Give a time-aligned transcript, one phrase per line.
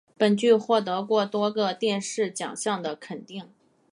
[0.17, 3.47] 本剧获得过多个电视奖项的肯定。